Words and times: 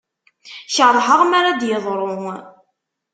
Kerheɣ 0.75 1.21
mara 1.25 1.51
d-yeḍru. 1.59 2.11